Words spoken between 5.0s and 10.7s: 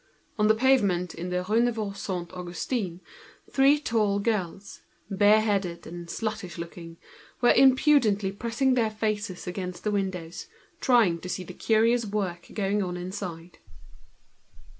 bareheaded and sluttish looking, impudently sticking their faces against the windows,